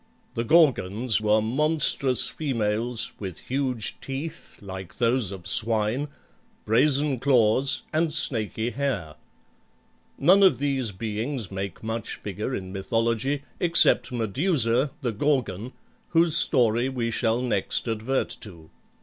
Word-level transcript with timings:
The 0.33 0.43
Gorgons 0.43 1.21
were 1.21 1.43
monstrous 1.43 2.27
females 2.27 3.11
with 3.19 3.37
huge 3.37 3.99
teeth 4.01 4.57
like 4.59 4.97
those 4.97 5.31
of 5.31 5.45
swine, 5.45 6.07
brazen 6.65 7.19
claws, 7.19 7.83
and 7.93 8.11
snaky 8.11 8.71
hair. 8.71 9.13
None 10.17 10.41
of 10.41 10.57
these 10.57 10.89
beings 10.91 11.51
make 11.51 11.83
much 11.83 12.15
figure 12.15 12.55
in 12.55 12.73
mythology 12.73 13.43
except 13.59 14.11
Medusa, 14.11 14.89
the 15.03 15.11
Gorgon, 15.11 15.71
whose 16.07 16.35
story 16.35 16.89
we 16.89 17.11
shall 17.11 17.39
next 17.39 17.87
advert 17.87 18.29
to. 18.41 18.71